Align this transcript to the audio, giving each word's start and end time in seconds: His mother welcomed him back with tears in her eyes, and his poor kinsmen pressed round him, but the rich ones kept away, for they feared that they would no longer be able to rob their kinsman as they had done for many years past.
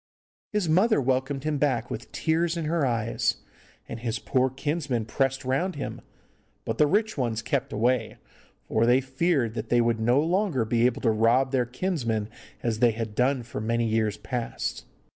His 0.51 0.67
mother 0.67 0.99
welcomed 0.99 1.43
him 1.43 1.59
back 1.59 1.91
with 1.91 2.11
tears 2.11 2.57
in 2.57 2.65
her 2.65 2.87
eyes, 2.87 3.37
and 3.87 3.99
his 3.99 4.17
poor 4.17 4.49
kinsmen 4.49 5.05
pressed 5.05 5.45
round 5.45 5.75
him, 5.75 6.01
but 6.65 6.79
the 6.79 6.87
rich 6.87 7.19
ones 7.19 7.43
kept 7.43 7.71
away, 7.71 8.17
for 8.67 8.87
they 8.87 8.99
feared 8.99 9.53
that 9.53 9.69
they 9.69 9.79
would 9.79 9.99
no 9.99 10.19
longer 10.19 10.65
be 10.65 10.87
able 10.87 11.01
to 11.01 11.11
rob 11.11 11.51
their 11.51 11.67
kinsman 11.67 12.29
as 12.63 12.79
they 12.79 12.93
had 12.93 13.13
done 13.13 13.43
for 13.43 13.61
many 13.61 13.85
years 13.85 14.17
past. 14.17 14.85